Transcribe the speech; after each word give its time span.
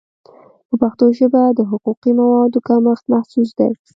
په 0.67 0.75
پښتو 0.81 1.05
ژبه 1.17 1.41
د 1.57 1.59
حقوقي 1.69 2.11
موادو 2.19 2.59
کمښت 2.67 3.05
محسوس 3.13 3.49
دی. 3.59 3.69